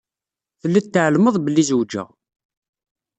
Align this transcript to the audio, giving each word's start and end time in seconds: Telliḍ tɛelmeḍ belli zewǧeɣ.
Telliḍ 0.61 0.85
tɛelmeḍ 0.87 1.35
belli 1.39 1.63
zewǧeɣ. 1.69 2.07